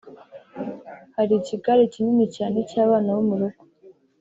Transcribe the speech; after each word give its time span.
hari 1.15 1.33
ikigare 1.41 1.81
kinini 1.93 2.25
cyane 2.35 2.57
cy’abana 2.69 3.09
bo 3.15 3.23
mu 3.29 3.35
rugo 3.39 3.63